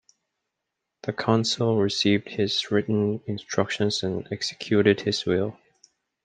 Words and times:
The 1.03 1.13
council 1.13 1.77
received 1.77 2.29
his 2.29 2.71
written 2.71 3.21
instructions 3.27 4.01
and 4.01 4.27
executed 4.31 5.01
his 5.01 5.27
will. 5.27 5.59